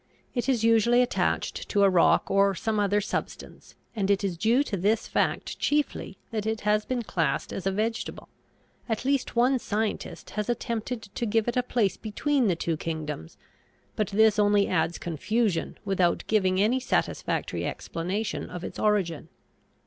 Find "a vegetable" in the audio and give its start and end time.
7.67-8.27